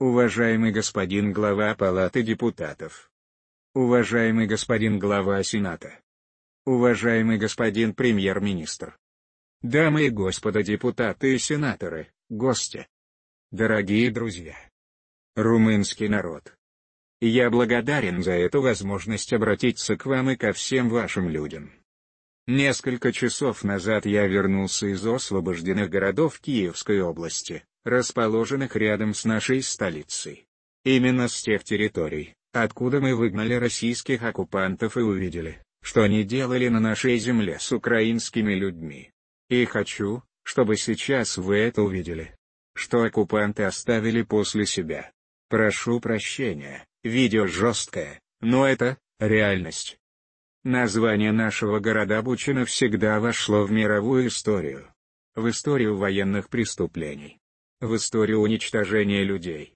Уважаемый 0.00 0.72
господин 0.72 1.34
глава 1.34 1.74
Палаты 1.74 2.22
депутатов. 2.22 3.10
Уважаемый 3.74 4.46
господин 4.46 4.98
глава 4.98 5.42
Сената. 5.42 6.00
Уважаемый 6.64 7.36
господин 7.36 7.92
премьер-министр. 7.92 8.96
Дамы 9.60 10.06
и 10.06 10.08
господа 10.08 10.62
депутаты 10.62 11.34
и 11.34 11.38
сенаторы, 11.38 12.08
гости. 12.30 12.88
Дорогие 13.50 14.10
друзья. 14.10 14.56
Румынский 15.36 16.08
народ. 16.08 16.54
Я 17.20 17.50
благодарен 17.50 18.22
за 18.22 18.32
эту 18.32 18.62
возможность 18.62 19.34
обратиться 19.34 19.98
к 19.98 20.06
вам 20.06 20.30
и 20.30 20.36
ко 20.36 20.54
всем 20.54 20.88
вашим 20.88 21.28
людям. 21.28 21.74
Несколько 22.46 23.12
часов 23.12 23.64
назад 23.64 24.06
я 24.06 24.26
вернулся 24.26 24.86
из 24.86 25.06
освобожденных 25.06 25.90
городов 25.90 26.40
Киевской 26.40 27.02
области, 27.02 27.64
расположенных 27.84 28.76
рядом 28.76 29.14
с 29.14 29.24
нашей 29.24 29.62
столицей. 29.62 30.46
Именно 30.84 31.28
с 31.28 31.42
тех 31.42 31.64
территорий, 31.64 32.34
откуда 32.52 33.00
мы 33.00 33.14
выгнали 33.14 33.54
российских 33.54 34.22
оккупантов 34.22 34.96
и 34.96 35.00
увидели, 35.00 35.62
что 35.82 36.02
они 36.02 36.24
делали 36.24 36.68
на 36.68 36.80
нашей 36.80 37.18
земле 37.18 37.58
с 37.58 37.72
украинскими 37.72 38.54
людьми. 38.54 39.10
И 39.48 39.64
хочу, 39.64 40.22
чтобы 40.42 40.76
сейчас 40.76 41.36
вы 41.36 41.56
это 41.58 41.82
увидели. 41.82 42.34
Что 42.74 43.02
оккупанты 43.02 43.64
оставили 43.64 44.22
после 44.22 44.64
себя. 44.64 45.10
Прошу 45.48 46.00
прощения, 46.00 46.86
видео 47.02 47.46
жесткое, 47.46 48.20
но 48.40 48.66
это, 48.66 48.96
реальность. 49.18 49.98
Название 50.62 51.32
нашего 51.32 51.80
города 51.80 52.22
Бучина 52.22 52.64
всегда 52.64 53.18
вошло 53.18 53.64
в 53.64 53.72
мировую 53.72 54.28
историю. 54.28 54.86
В 55.34 55.48
историю 55.48 55.96
военных 55.96 56.48
преступлений 56.48 57.39
в 57.80 57.96
историю 57.96 58.40
уничтожения 58.40 59.24
людей. 59.24 59.74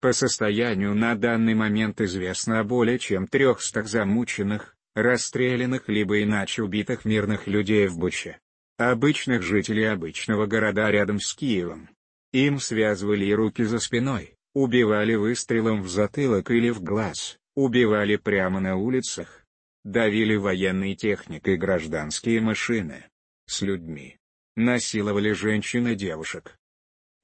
По 0.00 0.12
состоянию 0.12 0.94
на 0.94 1.14
данный 1.14 1.54
момент 1.54 2.00
известно 2.00 2.60
о 2.60 2.64
более 2.64 2.98
чем 2.98 3.26
300 3.28 3.84
замученных, 3.84 4.76
расстрелянных 4.94 5.88
либо 5.88 6.22
иначе 6.22 6.62
убитых 6.62 7.04
мирных 7.04 7.46
людей 7.46 7.86
в 7.86 7.98
Буче. 7.98 8.38
Обычных 8.78 9.42
жителей 9.42 9.84
обычного 9.84 10.46
города 10.46 10.90
рядом 10.90 11.20
с 11.20 11.34
Киевом. 11.34 11.88
Им 12.32 12.58
связывали 12.58 13.30
руки 13.30 13.62
за 13.62 13.78
спиной, 13.78 14.34
убивали 14.54 15.14
выстрелом 15.14 15.82
в 15.82 15.88
затылок 15.88 16.50
или 16.50 16.70
в 16.70 16.82
глаз, 16.82 17.38
убивали 17.54 18.16
прямо 18.16 18.60
на 18.60 18.76
улицах. 18.76 19.44
Давили 19.84 20.36
военной 20.36 20.94
техникой 20.94 21.56
гражданские 21.56 22.40
машины. 22.40 23.04
С 23.46 23.62
людьми. 23.62 24.16
Насиловали 24.56 25.32
женщин 25.32 25.88
и 25.88 25.94
девушек. 25.94 26.56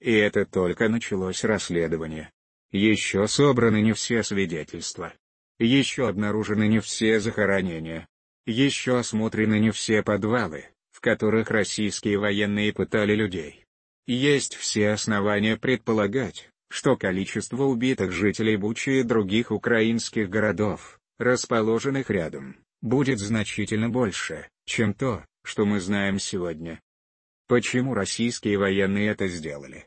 И 0.00 0.12
это 0.12 0.46
только 0.46 0.88
началось 0.88 1.44
расследование. 1.44 2.30
Еще 2.70 3.26
собраны 3.26 3.80
не 3.80 3.92
все 3.92 4.22
свидетельства. 4.22 5.12
Еще 5.58 6.08
обнаружены 6.08 6.68
не 6.68 6.80
все 6.80 7.18
захоронения. 7.18 8.06
Еще 8.46 8.98
осмотрены 8.98 9.58
не 9.58 9.70
все 9.70 10.02
подвалы, 10.02 10.66
в 10.90 11.00
которых 11.00 11.50
российские 11.50 12.18
военные 12.18 12.72
пытали 12.72 13.14
людей. 13.14 13.64
Есть 14.06 14.54
все 14.54 14.90
основания 14.90 15.56
предполагать, 15.56 16.48
что 16.70 16.96
количество 16.96 17.64
убитых 17.64 18.12
жителей 18.12 18.56
Бучи 18.56 19.00
и 19.00 19.02
других 19.02 19.50
украинских 19.50 20.30
городов, 20.30 21.00
расположенных 21.18 22.10
рядом, 22.10 22.56
будет 22.80 23.18
значительно 23.18 23.88
больше, 23.88 24.48
чем 24.64 24.94
то, 24.94 25.24
что 25.42 25.66
мы 25.66 25.80
знаем 25.80 26.18
сегодня. 26.18 26.80
Почему 27.48 27.94
российские 27.94 28.58
военные 28.58 29.08
это 29.08 29.26
сделали? 29.26 29.86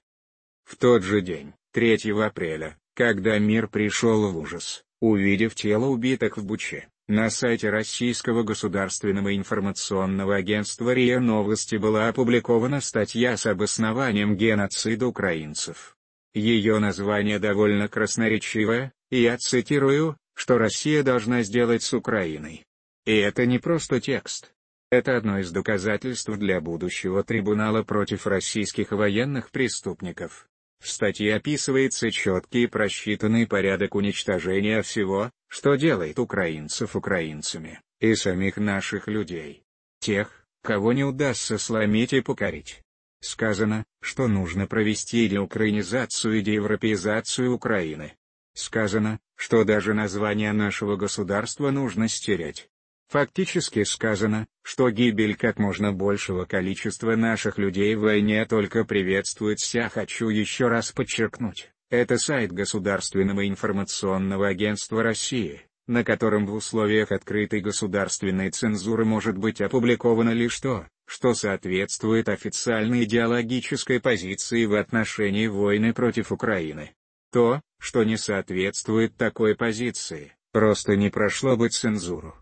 В 0.63 0.75
тот 0.77 1.03
же 1.03 1.21
день, 1.21 1.53
3 1.73 2.11
апреля, 2.19 2.75
когда 2.95 3.37
мир 3.37 3.67
пришел 3.67 4.31
в 4.31 4.37
ужас, 4.37 4.83
увидев 4.99 5.53
тело 5.53 5.85
убитых 5.85 6.37
в 6.37 6.45
Буче, 6.45 6.87
на 7.07 7.29
сайте 7.29 7.69
Российского 7.69 8.41
государственного 8.41 9.35
информационного 9.35 10.37
агентства 10.37 10.91
РИА 10.91 11.19
Новости 11.19 11.75
была 11.75 12.07
опубликована 12.07 12.81
статья 12.81 13.37
с 13.37 13.45
обоснованием 13.45 14.35
геноцида 14.35 15.05
украинцев. 15.05 15.95
Ее 16.33 16.79
название 16.79 17.37
довольно 17.37 17.87
красноречивое, 17.89 18.91
и 19.11 19.21
я 19.21 19.37
цитирую, 19.37 20.17
что 20.33 20.57
Россия 20.57 21.03
должна 21.03 21.43
сделать 21.43 21.83
с 21.83 21.93
Украиной. 21.93 22.63
И 23.05 23.15
это 23.15 23.45
не 23.45 23.59
просто 23.59 23.99
текст, 23.99 24.53
это 24.91 25.15
одно 25.15 25.39
из 25.39 25.51
доказательств 25.51 26.29
для 26.37 26.59
будущего 26.59 27.23
трибунала 27.23 27.81
против 27.81 28.27
российских 28.27 28.91
военных 28.91 29.49
преступников. 29.49 30.47
В 30.79 30.89
статье 30.89 31.35
описывается 31.35 32.11
четкий 32.11 32.63
и 32.63 32.67
просчитанный 32.67 33.47
порядок 33.47 33.95
уничтожения 33.95 34.81
всего, 34.81 35.31
что 35.47 35.75
делает 35.75 36.19
украинцев 36.19 36.95
украинцами, 36.95 37.79
и 37.99 38.15
самих 38.15 38.57
наших 38.57 39.07
людей. 39.07 39.63
Тех, 39.99 40.45
кого 40.61 40.91
не 40.91 41.03
удастся 41.03 41.57
сломить 41.57 42.13
и 42.13 42.21
покорить. 42.21 42.81
Сказано, 43.21 43.85
что 44.01 44.27
нужно 44.27 44.67
провести 44.67 45.29
деукраинизацию 45.29 46.39
и 46.39 46.41
деевропеизацию 46.41 47.53
Украины. 47.53 48.13
Сказано, 48.55 49.19
что 49.35 49.63
даже 49.63 49.93
название 49.93 50.51
нашего 50.51 50.97
государства 50.97 51.69
нужно 51.69 52.07
стереть. 52.07 52.69
Фактически 53.11 53.83
сказано, 53.83 54.47
что 54.63 54.89
гибель 54.89 55.35
как 55.35 55.59
можно 55.59 55.91
большего 55.91 56.45
количества 56.45 57.17
наших 57.17 57.57
людей 57.57 57.93
в 57.95 58.03
войне 58.03 58.45
только 58.45 58.85
приветствуется. 58.85 59.89
Хочу 59.89 60.29
еще 60.29 60.69
раз 60.69 60.93
подчеркнуть, 60.93 61.73
это 61.89 62.17
сайт 62.17 62.53
Государственного 62.53 63.49
информационного 63.49 64.47
агентства 64.47 65.03
России, 65.03 65.59
на 65.87 66.05
котором 66.05 66.45
в 66.45 66.53
условиях 66.53 67.11
открытой 67.11 67.59
государственной 67.59 68.49
цензуры 68.49 69.03
может 69.03 69.37
быть 69.37 69.59
опубликовано 69.59 70.29
лишь 70.29 70.57
то, 70.61 70.87
что 71.05 71.33
соответствует 71.33 72.29
официальной 72.29 73.03
идеологической 73.03 73.99
позиции 73.99 74.63
в 74.63 74.73
отношении 74.75 75.47
войны 75.47 75.93
против 75.93 76.31
Украины. 76.31 76.91
То, 77.33 77.59
что 77.77 78.05
не 78.05 78.15
соответствует 78.15 79.17
такой 79.17 79.53
позиции, 79.53 80.33
просто 80.53 80.95
не 80.95 81.09
прошло 81.09 81.57
бы 81.57 81.67
цензуру. 81.67 82.35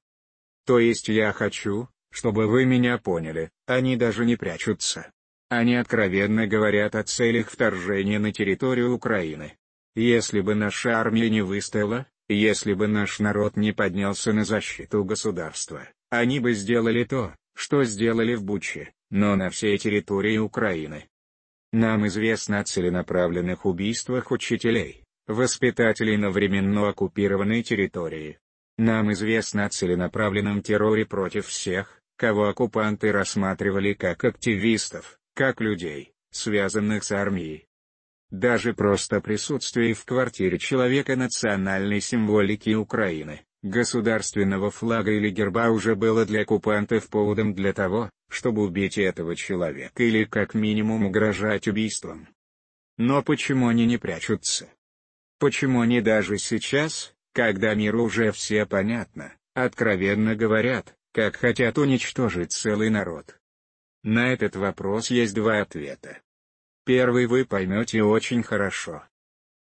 То 0.69 0.77
есть 0.77 1.07
я 1.07 1.33
хочу, 1.33 1.89
чтобы 2.11 2.45
вы 2.45 2.63
меня 2.63 2.99
поняли, 2.99 3.49
они 3.65 3.97
даже 3.97 4.23
не 4.23 4.35
прячутся. 4.35 5.11
Они 5.49 5.75
откровенно 5.75 6.45
говорят 6.45 6.93
о 6.93 7.01
целях 7.01 7.49
вторжения 7.49 8.19
на 8.19 8.31
территорию 8.31 8.93
Украины. 8.93 9.57
Если 9.95 10.41
бы 10.41 10.53
наша 10.53 10.99
армия 10.99 11.27
не 11.31 11.41
выстояла, 11.41 12.05
если 12.27 12.73
бы 12.73 12.87
наш 12.87 13.17
народ 13.17 13.57
не 13.57 13.71
поднялся 13.71 14.31
на 14.31 14.45
защиту 14.45 15.03
государства, 15.03 15.89
они 16.11 16.39
бы 16.39 16.53
сделали 16.53 17.03
то, 17.03 17.33
что 17.55 17.83
сделали 17.83 18.35
в 18.35 18.43
Буче, 18.43 18.93
но 19.09 19.35
на 19.35 19.49
всей 19.49 19.75
территории 19.79 20.37
Украины. 20.37 21.09
Нам 21.73 22.05
известно 22.05 22.59
о 22.59 22.63
целенаправленных 22.63 23.65
убийствах 23.65 24.29
учителей, 24.29 25.03
воспитателей 25.25 26.17
на 26.17 26.29
временно 26.29 26.89
оккупированной 26.89 27.63
территории, 27.63 28.37
нам 28.79 29.11
известно 29.11 29.65
о 29.65 29.69
целенаправленном 29.69 30.63
терроре 30.63 31.05
против 31.05 31.47
всех, 31.47 32.01
кого 32.15 32.47
оккупанты 32.47 33.11
рассматривали 33.11 33.93
как 33.93 34.23
активистов, 34.23 35.19
как 35.35 35.61
людей, 35.61 36.13
связанных 36.31 37.03
с 37.03 37.11
армией. 37.11 37.67
Даже 38.31 38.73
просто 38.73 39.21
присутствие 39.21 39.93
в 39.93 40.05
квартире 40.05 40.59
человека 40.59 41.15
национальной 41.15 41.99
символики 41.99 42.73
Украины, 42.73 43.41
государственного 43.63 44.71
флага 44.71 45.11
или 45.11 45.29
герба 45.29 45.69
уже 45.69 45.95
было 45.95 46.25
для 46.25 46.41
оккупантов 46.41 47.09
поводом 47.09 47.53
для 47.53 47.73
того, 47.73 48.09
чтобы 48.29 48.63
убить 48.63 48.97
этого 48.97 49.35
человека 49.35 50.03
или 50.03 50.23
как 50.23 50.53
минимум 50.53 51.05
угрожать 51.05 51.67
убийством. 51.67 52.27
Но 52.97 53.23
почему 53.23 53.67
они 53.67 53.85
не 53.85 53.97
прячутся? 53.97 54.69
Почему 55.39 55.81
они 55.81 56.01
даже 56.01 56.37
сейчас, 56.37 57.13
когда 57.33 57.75
миру 57.75 58.03
уже 58.03 58.31
все 58.31 58.65
понятно, 58.65 59.33
откровенно 59.53 60.35
говорят, 60.35 60.95
как 61.13 61.35
хотят 61.35 61.77
уничтожить 61.77 62.51
целый 62.51 62.89
народ. 62.89 63.39
На 64.03 64.31
этот 64.31 64.55
вопрос 64.55 65.11
есть 65.11 65.33
два 65.33 65.61
ответа. 65.61 66.19
Первый 66.85 67.27
вы 67.27 67.45
поймете 67.45 68.03
очень 68.03 68.43
хорошо. 68.43 69.03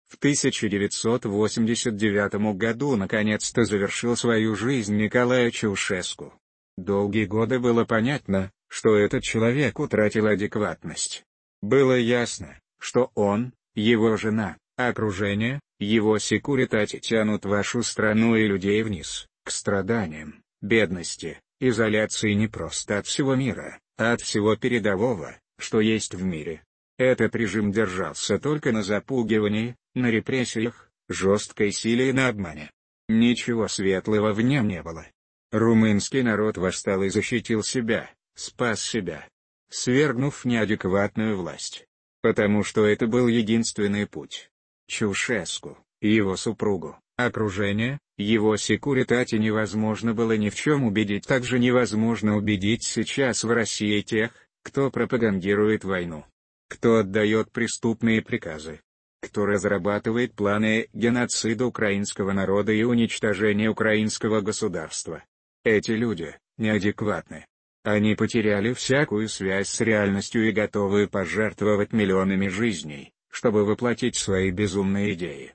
В 0.08 0.16
1989 0.16 2.56
году 2.56 2.96
наконец-то 2.96 3.64
завершил 3.64 4.16
свою 4.16 4.56
жизнь 4.56 4.96
Николай 4.96 5.50
Чаушеску. 5.50 6.34
Долгие 6.76 7.26
годы 7.26 7.58
было 7.58 7.84
понятно, 7.84 8.50
что 8.68 8.96
этот 8.96 9.22
человек 9.22 9.78
утратил 9.78 10.26
адекватность. 10.26 11.24
Было 11.60 11.96
ясно, 11.96 12.58
что 12.78 13.10
он, 13.14 13.52
его 13.74 14.16
жена, 14.16 14.56
окружение, 14.76 15.60
его 15.82 16.18
секуритати 16.18 16.98
тянут 16.98 17.44
вашу 17.44 17.82
страну 17.82 18.36
и 18.36 18.46
людей 18.46 18.82
вниз, 18.82 19.26
к 19.44 19.50
страданиям, 19.50 20.42
бедности, 20.60 21.40
изоляции 21.60 22.32
не 22.34 22.48
просто 22.48 22.98
от 22.98 23.06
всего 23.06 23.34
мира, 23.34 23.78
а 23.96 24.12
от 24.12 24.20
всего 24.20 24.56
передового, 24.56 25.36
что 25.58 25.80
есть 25.80 26.14
в 26.14 26.22
мире. 26.22 26.62
Этот 26.98 27.34
режим 27.34 27.72
держался 27.72 28.38
только 28.38 28.72
на 28.72 28.82
запугивании, 28.82 29.76
на 29.94 30.10
репрессиях, 30.10 30.90
жесткой 31.08 31.72
силе 31.72 32.10
и 32.10 32.12
на 32.12 32.28
обмане. 32.28 32.70
Ничего 33.08 33.68
светлого 33.68 34.32
в 34.32 34.40
нем 34.40 34.68
не 34.68 34.82
было. 34.82 35.06
Румынский 35.50 36.22
народ 36.22 36.56
восстал 36.56 37.02
и 37.02 37.08
защитил 37.08 37.62
себя, 37.62 38.10
спас 38.34 38.80
себя, 38.82 39.28
свергнув 39.68 40.44
неадекватную 40.44 41.36
власть. 41.36 41.86
Потому 42.22 42.62
что 42.62 42.86
это 42.86 43.06
был 43.06 43.26
единственный 43.26 44.06
путь. 44.06 44.51
Чушеску, 44.92 45.78
его 46.02 46.36
супругу, 46.36 46.98
окружение, 47.16 47.98
его 48.18 48.58
секуритате 48.58 49.38
невозможно 49.38 50.12
было 50.12 50.36
ни 50.36 50.50
в 50.50 50.54
чем 50.54 50.84
убедить. 50.84 51.26
Также 51.26 51.58
невозможно 51.58 52.36
убедить 52.36 52.84
сейчас 52.84 53.42
в 53.42 53.50
России 53.50 54.02
тех, 54.02 54.32
кто 54.62 54.90
пропагандирует 54.90 55.84
войну. 55.84 56.26
Кто 56.68 56.98
отдает 56.98 57.50
преступные 57.52 58.20
приказы. 58.20 58.82
Кто 59.22 59.46
разрабатывает 59.46 60.34
планы 60.34 60.88
геноцида 60.92 61.64
украинского 61.64 62.32
народа 62.32 62.72
и 62.72 62.82
уничтожения 62.82 63.70
украинского 63.70 64.42
государства. 64.42 65.24
Эти 65.64 65.92
люди, 65.92 66.36
неадекватны. 66.58 67.46
Они 67.82 68.14
потеряли 68.14 68.74
всякую 68.74 69.30
связь 69.30 69.70
с 69.70 69.80
реальностью 69.80 70.46
и 70.46 70.52
готовы 70.52 71.08
пожертвовать 71.08 71.94
миллионами 71.94 72.48
жизней, 72.48 73.14
чтобы 73.32 73.64
воплотить 73.64 74.16
свои 74.16 74.50
безумные 74.50 75.14
идеи. 75.14 75.54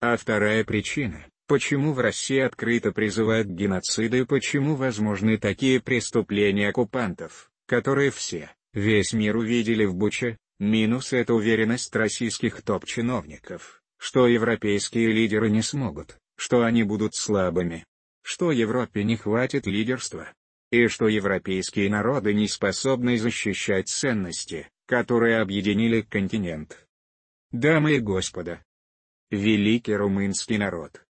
А 0.00 0.16
вторая 0.16 0.64
причина, 0.64 1.24
почему 1.46 1.92
в 1.92 2.00
России 2.00 2.40
открыто 2.40 2.92
призывают 2.92 3.46
к 3.46 3.52
геноциду 3.52 4.18
и 4.18 4.24
почему 4.24 4.74
возможны 4.74 5.38
такие 5.38 5.80
преступления 5.80 6.68
оккупантов, 6.68 7.50
которые 7.66 8.10
все, 8.10 8.50
весь 8.74 9.12
мир 9.12 9.36
увидели 9.36 9.84
в 9.84 9.94
Буче, 9.94 10.36
минус 10.58 11.12
эта 11.12 11.34
уверенность 11.34 11.94
российских 11.94 12.62
топ-чиновников, 12.62 13.80
что 13.96 14.26
европейские 14.26 15.12
лидеры 15.12 15.50
не 15.50 15.62
смогут, 15.62 16.18
что 16.36 16.64
они 16.64 16.82
будут 16.82 17.14
слабыми, 17.14 17.84
что 18.22 18.50
Европе 18.50 19.04
не 19.04 19.16
хватит 19.16 19.66
лидерства, 19.66 20.28
и 20.72 20.88
что 20.88 21.06
европейские 21.06 21.88
народы 21.88 22.34
не 22.34 22.48
способны 22.48 23.18
защищать 23.18 23.88
ценности, 23.88 24.68
которые 24.86 25.40
объединили 25.40 26.00
континент. 26.00 26.83
Дамы 27.54 27.98
и 27.98 28.00
господа, 28.00 28.64
великий 29.30 29.94
румынский 29.94 30.58
народ. 30.58 31.04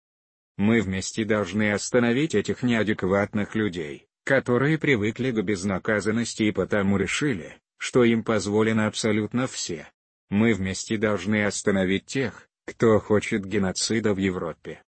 Мы 0.57 0.81
вместе 0.81 1.25
должны 1.25 1.71
остановить 1.71 2.35
этих 2.35 2.65
неадекватных 2.65 3.55
людей, 3.55 4.09
которые 4.25 4.77
привыкли 4.77 5.31
к 5.31 5.41
безнаказанности 5.41 6.43
и 6.43 6.51
потому 6.51 6.97
решили, 6.97 7.61
что 7.79 8.03
им 8.03 8.25
позволено 8.25 8.89
абсолютно 8.89 9.47
все. 9.47 9.89
Мы 10.31 10.53
вместе 10.53 10.97
должны 10.97 11.45
остановить 11.45 12.07
тех, 12.07 12.49
кто 12.67 12.99
хочет 12.99 13.47
геноцида 13.47 14.13
в 14.13 14.19
Европе. 14.19 14.83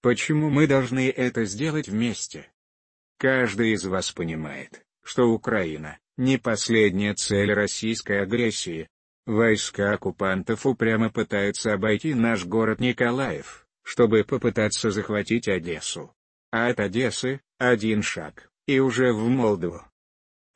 Почему 0.00 0.48
мы 0.48 0.68
должны 0.68 1.10
это 1.10 1.44
сделать 1.44 1.88
вместе? 1.88 2.52
Каждый 3.18 3.72
из 3.72 3.84
вас 3.84 4.12
понимает, 4.12 4.86
что 5.02 5.28
Украина– 5.28 5.98
не 6.16 6.38
последняя 6.38 7.14
цель 7.14 7.52
российской 7.52 8.22
агрессии. 8.22 8.88
Войска 9.26 9.94
оккупантов 9.94 10.66
упрямо 10.66 11.10
пытаются 11.10 11.72
обойти 11.72 12.14
наш 12.14 12.44
город 12.44 12.80
Николаев, 12.80 13.66
чтобы 13.82 14.24
попытаться 14.24 14.90
захватить 14.90 15.48
Одессу. 15.48 16.12
А 16.52 16.68
от 16.68 16.80
Одессы– 16.80 17.40
один 17.58 18.02
шаг, 18.02 18.50
и 18.66 18.78
уже 18.80 19.12
в 19.12 19.28
Молдову. 19.28 19.82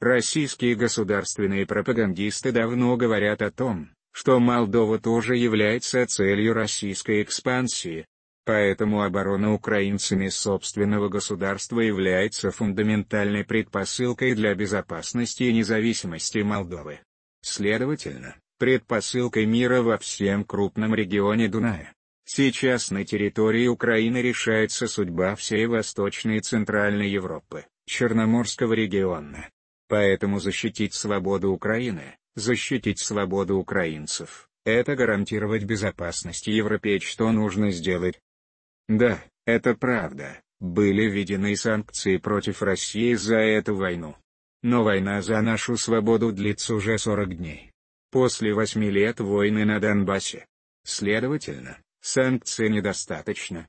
Российские 0.01 0.75
государственные 0.75 1.67
пропагандисты 1.67 2.53
давно 2.53 2.97
говорят 2.97 3.43
о 3.43 3.51
том, 3.51 3.91
что 4.13 4.39
Молдова 4.39 4.99
тоже 4.99 5.37
является 5.37 6.07
целью 6.07 6.53
российской 6.53 7.23
экспансии, 7.23 8.07
Поэтому 8.49 9.03
оборона 9.03 9.53
украинцами 9.53 10.29
собственного 10.29 11.11
государства 11.11 11.81
является 11.81 12.51
фундаментальной 12.51 13.45
предпосылкой 13.45 14.35
для 14.35 14.55
безопасности 14.55 15.43
и 15.43 15.53
независимости 15.53 16.39
Молдовы. 16.39 17.01
Следовательно, 17.43 18.37
предпосылкой 18.59 19.47
мира 19.47 19.83
во 19.83 19.99
всем 19.99 20.45
крупном 20.45 20.95
регионе 20.95 21.49
Дуная. 21.49 21.95
Сейчас 22.25 22.91
на 22.91 23.05
территории 23.05 23.69
Украины 23.69 24.19
решается 24.19 24.87
судьба 24.87 25.35
всей 25.35 25.67
Восточной 25.67 26.37
и 26.37 26.41
Центральной 26.41 27.09
Европы, 27.09 27.65
Черноморского 27.87 28.75
региона. 28.75 29.49
Поэтому 29.89 30.39
защитить 30.39 30.93
свободу 30.93 31.51
Украины, 31.51 32.19
защитить 32.35 32.99
свободу 32.99 33.57
украинцев, 33.57 34.49
это 34.69 34.97
гарантировать 34.97 35.65
безопасность 35.65 36.47
Европе. 36.47 36.99
Что 36.99 37.33
нужно 37.33 37.71
сделать? 37.71 38.21
Да, 38.87 39.19
это 39.47 39.75
правда, 39.75 40.43
были 40.61 41.09
введены 41.09 41.57
санкции 41.57 42.19
против 42.19 42.61
России 42.61 43.15
за 43.15 43.37
эту 43.37 43.75
войну. 43.75 44.15
Но 44.63 44.85
война 44.85 45.23
за 45.23 45.41
нашу 45.41 45.79
свободу 45.79 46.33
длится 46.33 46.75
уже 46.75 46.99
40 46.99 47.39
дней. 47.39 47.73
После 48.11 48.55
восьми 48.55 48.91
лет 48.91 49.21
войны 49.21 49.65
на 49.65 49.81
Донбассе. 49.81 50.47
Следовательно, 50.85 51.79
санкций 52.01 52.71
недостаточно. 52.71 53.69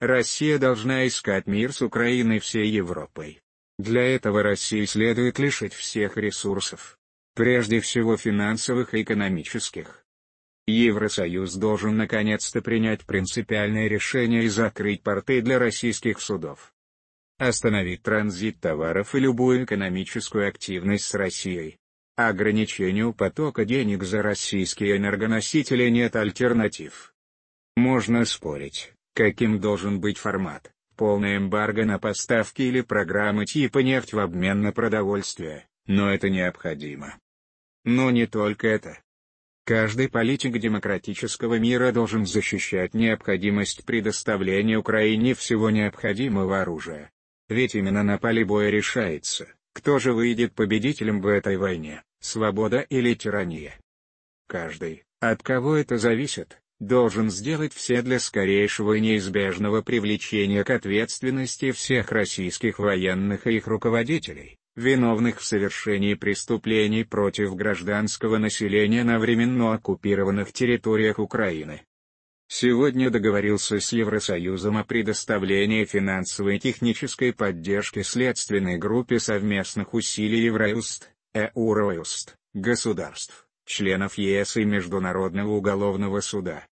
Россия 0.00 0.58
должна 0.58 1.06
искать 1.06 1.46
мир 1.46 1.72
с 1.72 1.82
Украиной 1.82 2.38
всей 2.38 2.68
Европой. 2.68 3.40
Для 3.78 4.02
этого 4.02 4.42
России 4.42 4.84
следует 4.86 5.38
лишить 5.38 5.74
всех 5.74 6.16
ресурсов. 6.16 6.98
Прежде 7.34 7.80
всего 7.80 8.16
финансовых 8.16 8.94
и 8.94 9.02
экономических. 9.02 10.06
Евросоюз 10.66 11.54
должен 11.54 11.96
наконец-то 11.96 12.62
принять 12.62 13.04
принципиальное 13.04 13.88
решение 13.88 14.44
и 14.44 14.48
закрыть 14.48 15.02
порты 15.02 15.42
для 15.42 15.58
российских 15.58 16.20
судов. 16.20 16.72
Остановить 17.38 18.02
транзит 18.02 18.60
товаров 18.60 19.14
и 19.14 19.20
любую 19.20 19.64
экономическую 19.64 20.48
активность 20.48 21.04
с 21.04 21.14
Россией. 21.14 21.78
Ограничению 22.16 23.12
потока 23.12 23.66
денег 23.66 24.02
за 24.02 24.22
российские 24.22 24.96
энергоносители 24.96 25.90
нет 25.90 26.16
альтернатив. 26.16 27.12
Можно 27.76 28.24
спорить, 28.24 28.94
каким 29.14 29.60
должен 29.60 30.00
быть 30.00 30.16
формат, 30.16 30.72
полная 30.96 31.36
эмбарго 31.36 31.84
на 31.84 31.98
поставки 31.98 32.62
или 32.62 32.80
программы 32.80 33.44
типа 33.44 33.80
нефть 33.80 34.14
в 34.14 34.18
обмен 34.18 34.62
на 34.62 34.72
продовольствие, 34.72 35.68
но 35.86 36.10
это 36.10 36.30
необходимо. 36.30 37.18
Но 37.84 38.10
не 38.10 38.26
только 38.26 38.66
это. 38.66 38.98
Каждый 39.66 40.08
политик 40.08 40.58
демократического 40.58 41.58
мира 41.58 41.92
должен 41.92 42.24
защищать 42.24 42.94
необходимость 42.94 43.84
предоставления 43.84 44.78
Украине 44.78 45.34
всего 45.34 45.68
необходимого 45.68 46.62
оружия. 46.62 47.10
Ведь 47.50 47.74
именно 47.74 48.02
на 48.02 48.16
поле 48.16 48.42
боя 48.42 48.70
решается, 48.70 49.48
кто 49.76 49.98
же 49.98 50.14
выйдет 50.14 50.54
победителем 50.54 51.20
в 51.20 51.26
этой 51.26 51.58
войне, 51.58 52.02
свобода 52.18 52.80
или 52.80 53.12
тирания. 53.12 53.78
Каждый, 54.48 55.04
от 55.20 55.42
кого 55.42 55.76
это 55.76 55.98
зависит, 55.98 56.62
должен 56.80 57.28
сделать 57.30 57.74
все 57.74 58.00
для 58.00 58.18
скорейшего 58.18 58.94
и 58.94 59.00
неизбежного 59.00 59.82
привлечения 59.82 60.64
к 60.64 60.70
ответственности 60.70 61.72
всех 61.72 62.10
российских 62.10 62.78
военных 62.78 63.46
и 63.46 63.58
их 63.58 63.66
руководителей, 63.66 64.56
виновных 64.76 65.40
в 65.40 65.44
совершении 65.44 66.14
преступлений 66.14 67.04
против 67.04 67.54
гражданского 67.54 68.38
населения 68.38 69.04
на 69.04 69.18
временно 69.18 69.74
оккупированных 69.74 70.54
территориях 70.54 71.18
Украины. 71.18 71.82
Сегодня 72.48 73.10
договорился 73.10 73.80
с 73.80 73.92
Евросоюзом 73.92 74.78
о 74.78 74.84
предоставлении 74.84 75.84
финансовой 75.84 76.56
и 76.56 76.60
технической 76.60 77.32
поддержки 77.32 78.02
следственной 78.02 78.78
группе 78.78 79.18
совместных 79.18 79.94
усилий 79.94 80.44
Евроюст, 80.44 81.10
ЭУРоюст, 81.34 82.36
государств, 82.54 83.48
членов 83.64 84.16
ЕС 84.16 84.56
и 84.56 84.64
Международного 84.64 85.50
уголовного 85.50 86.20
суда. 86.20 86.64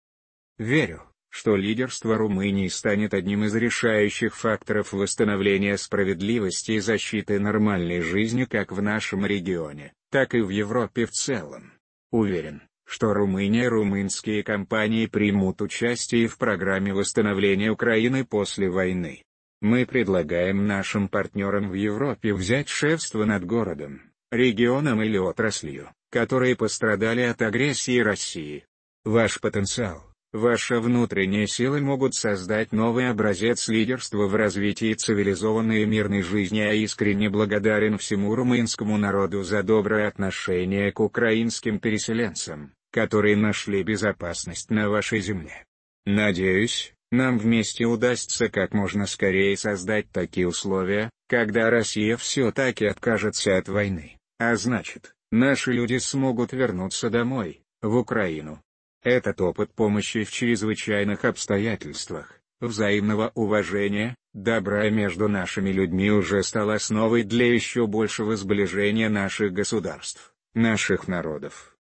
Верю, 0.58 1.02
что 1.30 1.56
лидерство 1.56 2.18
Румынии 2.18 2.68
станет 2.68 3.14
одним 3.14 3.44
из 3.44 3.54
решающих 3.54 4.36
факторов 4.36 4.92
восстановления 4.92 5.78
справедливости 5.78 6.72
и 6.72 6.80
защиты 6.80 7.40
нормальной 7.40 8.02
жизни 8.02 8.44
как 8.44 8.72
в 8.72 8.82
нашем 8.82 9.24
регионе, 9.24 9.94
так 10.10 10.34
и 10.34 10.42
в 10.42 10.50
Европе 10.50 11.06
в 11.06 11.12
целом. 11.12 11.72
Уверен, 12.10 12.62
что 12.92 13.14
Румыния 13.14 13.64
и 13.64 13.68
румынские 13.68 14.42
компании 14.42 15.06
примут 15.06 15.62
участие 15.62 16.28
в 16.28 16.36
программе 16.36 16.92
восстановления 16.92 17.70
Украины 17.70 18.22
после 18.22 18.68
войны. 18.68 19.22
Мы 19.62 19.86
предлагаем 19.86 20.66
нашим 20.66 21.08
партнерам 21.08 21.70
в 21.70 21.72
Европе 21.72 22.34
взять 22.34 22.68
шефство 22.68 23.24
над 23.24 23.46
городом, 23.46 24.02
регионом 24.30 25.02
или 25.02 25.16
отраслью, 25.16 25.88
которые 26.10 26.54
пострадали 26.54 27.22
от 27.22 27.40
агрессии 27.40 27.98
России. 27.98 28.66
Ваш 29.06 29.40
потенциал, 29.40 30.12
Ваша 30.34 30.80
внутренняя 30.80 31.46
сила 31.46 31.78
могут 31.78 32.14
создать 32.14 32.72
новый 32.72 33.08
образец 33.08 33.68
лидерства 33.68 34.26
в 34.26 34.34
развитии 34.34 34.92
цивилизованной 34.92 35.82
и 35.82 35.86
мирной 35.86 36.22
жизни. 36.22 36.58
Я 36.58 36.72
искренне 36.74 37.30
благодарен 37.30 37.96
всему 37.96 38.34
румынскому 38.34 38.98
народу 38.98 39.42
за 39.42 39.62
доброе 39.62 40.08
отношение 40.08 40.90
к 40.90 41.00
украинским 41.00 41.78
переселенцам, 41.78 42.72
которые 42.92 43.36
нашли 43.36 43.82
безопасность 43.82 44.70
на 44.70 44.88
вашей 44.88 45.20
земле. 45.20 45.64
Надеюсь, 46.04 46.94
нам 47.10 47.38
вместе 47.38 47.84
удастся 47.84 48.48
как 48.48 48.72
можно 48.74 49.06
скорее 49.06 49.56
создать 49.56 50.10
такие 50.12 50.46
условия, 50.46 51.10
когда 51.28 51.70
Россия 51.70 52.16
все-таки 52.16 52.84
откажется 52.84 53.56
от 53.56 53.68
войны, 53.68 54.18
а 54.38 54.54
значит, 54.56 55.14
наши 55.30 55.72
люди 55.72 55.98
смогут 55.98 56.52
вернуться 56.52 57.10
домой, 57.10 57.62
в 57.80 57.96
Украину. 57.96 58.62
Этот 59.02 59.40
опыт 59.40 59.72
помощи 59.74 60.24
в 60.24 60.30
чрезвычайных 60.30 61.24
обстоятельствах, 61.24 62.40
взаимного 62.60 63.32
уважения, 63.34 64.14
добра 64.32 64.88
между 64.90 65.28
нашими 65.28 65.70
людьми 65.70 66.10
уже 66.10 66.42
стал 66.42 66.70
основой 66.70 67.24
для 67.24 67.52
еще 67.52 67.86
большего 67.86 68.36
сближения 68.36 69.08
наших 69.08 69.52
государств, 69.52 70.34
наших 70.54 71.08
народов. 71.08 71.71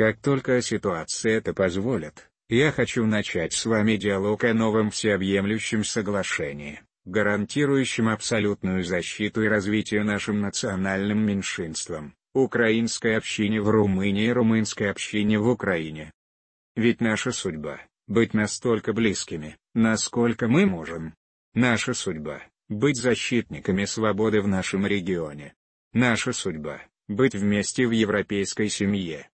Как 0.00 0.16
только 0.16 0.62
ситуация 0.62 1.36
это 1.36 1.52
позволит, 1.52 2.30
я 2.48 2.72
хочу 2.72 3.04
начать 3.04 3.52
с 3.52 3.66
вами 3.66 3.96
диалог 3.96 4.44
о 4.44 4.54
новом 4.54 4.90
всеобъемлющем 4.90 5.84
соглашении, 5.84 6.80
гарантирующем 7.04 8.08
абсолютную 8.08 8.82
защиту 8.82 9.42
и 9.42 9.48
развитие 9.48 10.02
нашим 10.02 10.40
национальным 10.40 11.18
меньшинствам, 11.26 12.14
украинской 12.32 13.18
общине 13.18 13.60
в 13.60 13.68
Румынии 13.68 14.28
и 14.28 14.32
румынской 14.32 14.90
общине 14.90 15.38
в 15.38 15.46
Украине. 15.48 16.10
Ведь 16.76 17.02
наша 17.02 17.30
судьба— 17.30 17.82
быть 18.08 18.32
настолько 18.32 18.94
близкими, 18.94 19.58
насколько 19.74 20.48
мы 20.48 20.64
можем. 20.64 21.12
Наша 21.52 21.92
судьба— 21.92 22.40
быть 22.70 22.96
защитниками 22.96 23.84
свободы 23.84 24.40
в 24.40 24.48
нашем 24.48 24.86
регионе. 24.86 25.52
Наша 25.92 26.32
судьба— 26.32 26.80
быть 27.08 27.34
вместе 27.34 27.86
в 27.86 27.90
европейской 27.90 28.70
семье. 28.70 29.29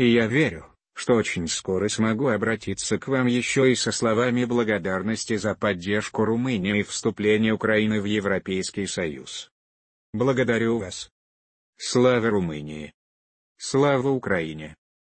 И 0.00 0.12
я 0.12 0.26
верю, 0.26 0.64
что 0.94 1.12
очень 1.12 1.46
скоро 1.46 1.86
смогу 1.88 2.28
обратиться 2.28 2.98
к 2.98 3.06
вам 3.06 3.26
еще 3.26 3.70
и 3.70 3.74
со 3.74 3.92
словами 3.92 4.46
благодарности 4.46 5.36
за 5.36 5.54
поддержку 5.54 6.24
Румынии 6.24 6.78
и 6.78 6.82
вступление 6.82 7.52
Украины 7.52 8.00
в 8.00 8.06
Европейский 8.06 8.86
Союз. 8.86 9.50
Благодарю 10.14 10.78
вас. 10.78 11.10
Слава 11.76 12.30
Румынии! 12.30 12.94
Слава 13.58 14.08
Украине! 14.08 14.74